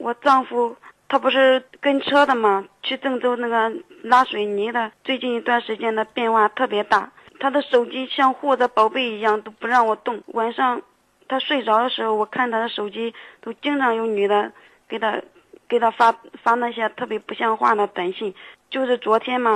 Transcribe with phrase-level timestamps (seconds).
[0.00, 0.74] 我丈夫
[1.10, 3.70] 他不是跟车的嘛，去郑州那个
[4.02, 7.12] 拉水泥的，最近一段时间的变化特别大。
[7.38, 10.22] 他的手机像护着宝贝一样，都不让我动。
[10.28, 10.80] 晚上
[11.28, 14.50] 他睡着的时候，我看他的手机都经常有女的
[14.88, 15.20] 给他
[15.68, 18.34] 给他发发那些特别不像话的短信。
[18.70, 19.52] 就是昨天嘛，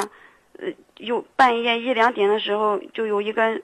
[0.58, 0.68] 呃，
[0.98, 3.62] 有半夜一两点的时候，就有一个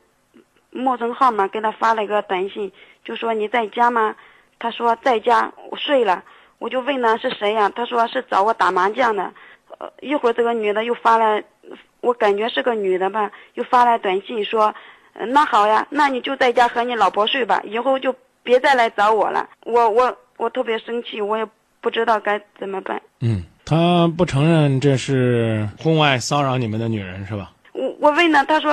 [0.71, 2.73] 陌生号码给他发了一个短信，
[3.05, 4.17] 就说你在家吗？
[4.59, 6.25] 他说在家，我睡了。
[6.61, 7.73] 我就问他是谁呀？
[7.75, 9.33] 他说是找我打麻将的。
[9.79, 11.43] 呃，一会儿这个女的又发来，
[12.03, 14.75] 我感觉是个女的吧，又发来短信说，
[15.29, 19.49] 那好呀，那你就在家和你老婆睡吧，以后就别再来找我了。
[19.65, 21.47] 我我我特别生气，我也
[21.81, 23.01] 不知道该怎么办。
[23.21, 27.53] 嗯，他不承认这是婚外骚扰你们的女人是吧？
[27.73, 28.71] 我我问呢，他说，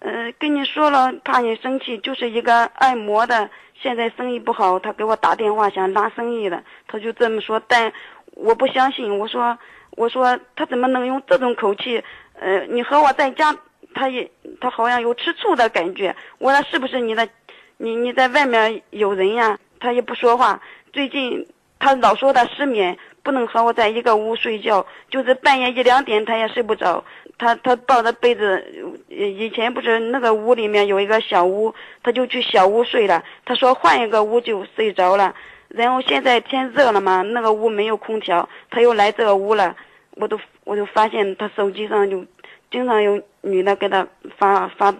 [0.00, 3.48] 呃，跟你说了怕你生气，就是一个按摩的。
[3.80, 7.60] 现在生意不好，他给我打电话想拉生意的，他就这么说。
[7.68, 7.92] 但
[8.32, 9.56] 我不相信，我说
[9.92, 12.02] 我说他怎么能用这种口气？
[12.34, 13.54] 呃，你和我在家，
[13.94, 14.30] 他也
[14.60, 16.14] 他好像有吃醋的感觉。
[16.38, 17.28] 我说是不是你的，
[17.76, 19.58] 你你在外面有人呀？
[19.80, 20.60] 他也不说话。
[20.92, 21.46] 最近
[21.78, 27.04] 他老说他失眠，不能和我在一个屋睡觉，就是半夜一两点他也睡不着。
[27.38, 28.64] 他他抱着被子，
[29.08, 31.72] 以前不是那个屋里面有一个小屋，
[32.02, 33.22] 他就去小屋睡了。
[33.44, 35.34] 他说换一个屋就睡着了。
[35.68, 39.76] 然后现在天热了嘛，那个屋没有空调，他又来这个屋了。
[40.12, 42.24] 我都我就发现他手机上就
[42.70, 44.92] 经常有女的给他发发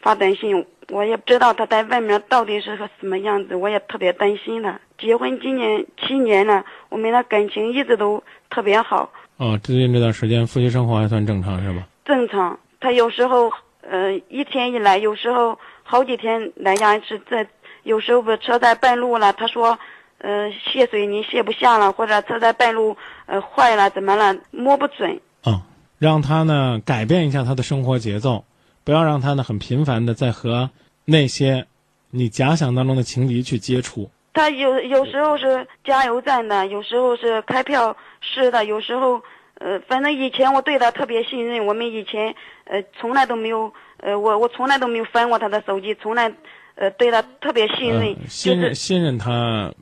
[0.00, 4.80] 发短信，我也不知道他在外面到底是个什么样子，我也特别担心他。
[4.98, 9.10] 结婚今年七年了，我们的感情一直都特别好。
[9.36, 11.86] 哦，最近这段时间夫妻生活还算正常是吧？
[12.04, 13.50] 正常，他有时候
[13.82, 17.20] 呃一天一来，有时候好几天来家一次。
[17.28, 17.46] 在
[17.82, 19.78] 有时候不车在半路了，他说
[20.18, 25.20] 呃卸水泥卸不下了，或者车在半路呃坏了怎么了摸不准。
[25.44, 25.60] 嗯，
[25.98, 28.44] 让他呢改变一下他的生活节奏，
[28.84, 30.70] 不要让他呢很频繁的在和
[31.04, 31.66] 那些
[32.10, 34.10] 你假想当中的情敌去接触。
[34.34, 39.22] 他有有时候是加油站的，有时候是开票室的，有时候，
[39.60, 42.34] 呃，反正以前我对他特别信任，我们以前
[42.64, 46.32] 呃从来都没有，呃，我我从来都没有翻过他的手机，从来，
[46.74, 49.72] 呃，对他特别信任，信任信任他，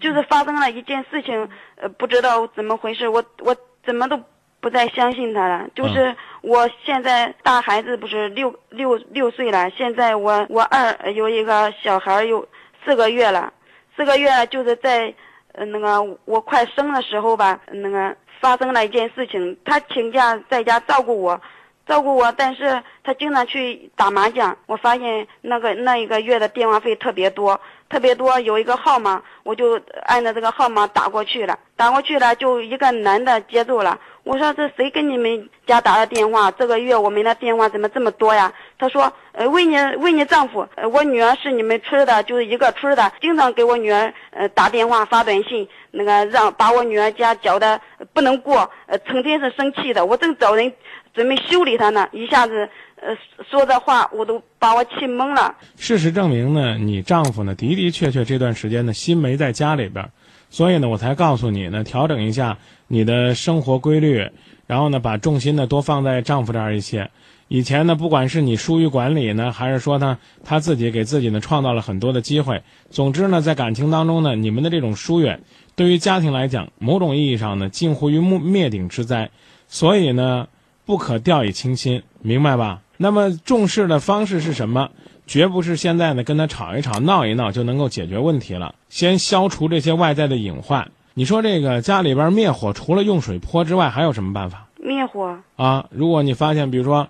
[0.00, 3.54] 就是发生了一件事情，呃，不知道怎么回事，我我
[3.86, 4.20] 怎么都
[4.60, 12.48] 不再相信他了，就是我现在大孩子不是六六六岁了，现在我我二有一个小孩有
[12.84, 13.52] 四个月了。
[14.00, 15.12] 这个月就是在，
[15.52, 21.38] 呃，那个我快生的时候吧，那个发生了一件事情，他请假在家照顾我，
[21.86, 34.00] 照顾我，但是他经常去打麻将，我发现那个那一个月的电话费特别多，特别多，有一个号码，我就按照这个号码打过去了，打过去了，就一个男的接住了。
[34.22, 36.50] 我说这谁给你们家打的电话？
[36.50, 38.52] 这个月我们的电话怎么这么多呀？
[38.78, 47.80] 他说，呃，问你问你丈夫，呃，我女儿是你们村的，就是一个村的，经常给我女儿呃打电话发短信，那个让把我女儿家搅得
[48.12, 50.04] 不能过，呃，成天是生气的。
[50.04, 50.72] 我正找人
[51.14, 53.16] 准备修理他呢，一下子呃
[53.50, 55.54] 说这话，我都把我气懵了。
[55.76, 60.06] 事实证明呢，你丈夫呢的的确确这段时间呢心没在家里边。
[60.50, 64.28] 所以呢，我才告诉你呢，调整一下你的生活规律，
[64.66, 67.08] 然后呢，把重心呢多放在丈夫这儿一些。
[67.48, 72.62] 以前呢，不管是你疏于管理呢，还是说呢，他自己给自己呢创造了很多的机会。
[72.90, 75.40] 总之呢，在感情当中呢，你们的这种疏远，
[75.74, 79.30] 对于家庭来讲，某种意义上呢，近乎于灭灭顶之灾。
[79.66, 80.48] 所以呢，
[80.84, 82.82] 不可掉以轻心，明白吧？
[82.96, 84.90] 那么重视的方式是什么？
[85.30, 88.74] 绝不是现在呢跟他吵一吵闹一闹就能够解决问题了。
[88.88, 90.90] 先消除这些外在的隐患。
[91.14, 94.66] 你说这个家里边灭火，除了用水泼之外，还有什么办法？
[94.74, 95.86] 灭火啊！
[95.90, 97.06] 如果你发现，比如说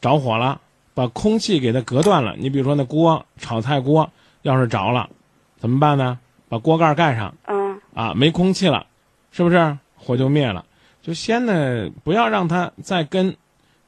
[0.00, 0.60] 着火了，
[0.94, 2.36] 把空气给它隔断了。
[2.38, 4.08] 你比如说那锅炒菜锅
[4.42, 5.10] 要是着了，
[5.58, 6.20] 怎么办呢？
[6.48, 7.34] 把锅盖盖上。
[7.48, 7.80] 嗯。
[7.94, 8.86] 啊，没空气了，
[9.32, 10.64] 是不是火就灭了？
[11.02, 13.34] 就先呢，不要让他再跟，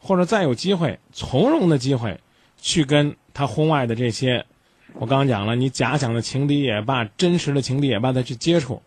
[0.00, 2.18] 或者再有机会从容的机会
[2.60, 3.14] 去跟。
[3.38, 4.44] 他婚外的这些，
[4.94, 8.82] 我刚刚讲了，你假想的情敌也罢，真实的情敌也罢，他去接触，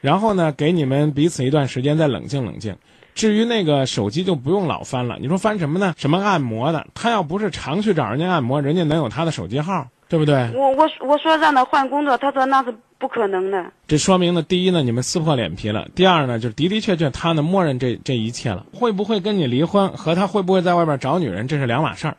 [0.00, 2.76] 然后呢，给你们彼此一段时间再冷静冷静。
[3.16, 5.18] 至于那个手机，就不用老翻了。
[5.20, 5.92] 你说翻什么呢？
[5.96, 6.86] 什么按摩的？
[6.94, 10.52] 他要不是常去找人家按摩，人家能有他的手机号，对不对？
[10.54, 13.72] 我我我说让他换工作，他说那是不可能的。
[13.88, 18.64] 这说明呢，第一呢，你们撕破脸皮了；第二呢，就是的的确确他呢默认这这一切了。
[18.72, 22.16] 会不会跟你离婚，和他会不会在外边找女人，这是两码事儿。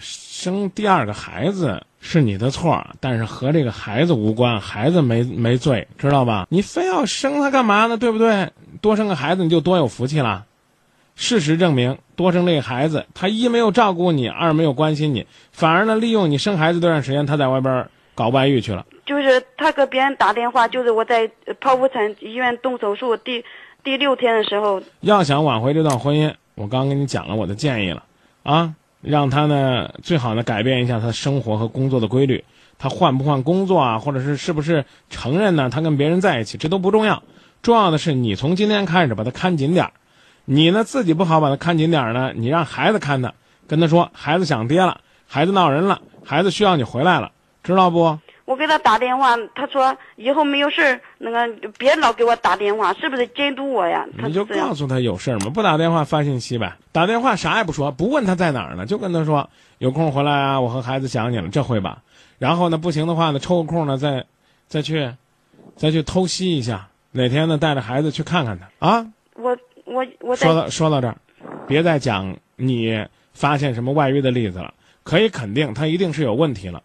[0.00, 6.46] 生第二个孩子是你的错，但是和这个孩子无关，孩子没没罪，知道吧？
[6.50, 7.96] 你非要生他干嘛呢？
[7.96, 8.50] 对不对？
[8.80, 10.44] 多生个孩子你就多有福气了。
[11.14, 18.84] 事实证明，多生这个孩子，他一没有照顾你，二没有关心你，反而呢利用你生孩子这段时间，他在外边搞外遇去了。
[19.06, 21.26] 就是他给别人打电话，就是我在
[21.60, 23.42] 剖腹产医院动手术第
[23.82, 24.82] 第六天的时候。
[25.00, 28.02] 要想挽回这段婚姻，我刚跟你讲了我的建议了，
[28.42, 28.74] 啊，
[29.06, 32.44] 让他呢最好呢改变一下他生活和工作的规律，
[32.76, 37.22] 他换不换工作啊，或者是是不是承认呢他跟别人在一起，这都不重要，
[37.62, 39.92] 重要的是你从今天开始把他看紧点儿。
[40.44, 43.32] 你呢自己不好把他看紧点儿呢，你让孩子看他，
[43.68, 47.30] 跟他说孩子想爹了，孩子闹人了，孩子需要你回来了，
[47.62, 48.18] 知道不？
[48.46, 54.06] 我给他打电话，他说以后没有事儿，那个别老给我打电话，是不是监督我呀？
[54.24, 55.50] 你就告诉他有事儿嘛？
[55.50, 62.02] 不打电话发信息呗，打电话啥也不说，不问他在哪儿呢，就跟他说有空回来啊，我和孩子想你了，这会吧？
[62.38, 64.24] 然后呢，不行的话呢，抽个空呢再
[64.66, 65.12] 再去
[65.76, 69.06] 再去偷袭一下，哪天呢带着孩子去看看他啊？
[69.34, 69.56] 我。
[69.88, 71.16] 我我说到说到这儿，
[71.68, 74.74] 别再讲你发现什么外遇的例子了。
[75.04, 76.82] 可以肯定，他一定是有问题了，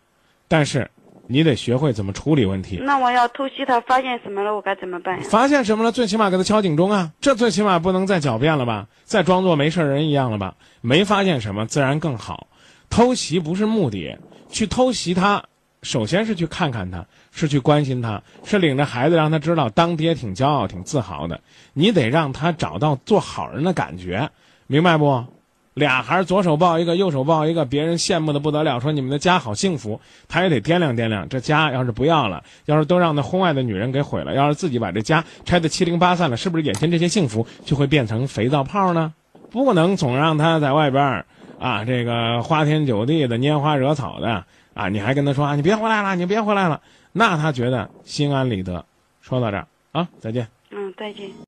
[0.48, 0.88] 但是
[1.31, 2.78] 你得学会怎么处理问题。
[2.83, 5.19] 那我要偷袭他，发现什么了，我该怎么办？
[5.22, 5.92] 发现什么了？
[5.92, 7.12] 最起码给他敲警钟啊！
[7.22, 8.88] 这最起码不能再狡辩了吧？
[9.06, 10.56] 再装作没事人一样了吧？
[10.81, 12.48] 没发现什么，自然更好。
[12.89, 14.18] 偷袭不是目的，
[14.50, 15.44] 去偷袭他。
[15.81, 21.39] 首先是去看看他，是去关心他，是领着孩子让他知道当爹挺骄傲、挺自豪的。
[21.74, 24.30] 你得让他找到做好人的感觉，
[24.68, 25.25] 明白不？
[25.73, 31.27] 俩孩左手抱一个，右手抱一个，别人羡慕的不得了，说你们的家好幸福，他也得掂量掂量。
[31.29, 39.13] 这家要是不要了，要是都让那婚外的女人给毁了，要是自己把这家拆得七零八散了，是不是眼前这些幸福就会变成肥皂泡呢？
[39.50, 41.25] 不能总让他在外边
[41.59, 44.45] 啊，这个花天酒地的、拈花惹草的。
[44.73, 44.88] 啊！
[44.88, 46.79] 你还跟他说啊，你别回来了，你别回来了，
[47.12, 48.85] 那他觉得心安理得。
[49.19, 50.47] 说到这儿啊，再见。
[50.69, 51.31] 嗯，再见。